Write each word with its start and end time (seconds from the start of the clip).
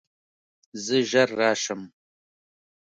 زه 0.83 0.97
ژر 1.09 1.29
راشم. 1.39 1.81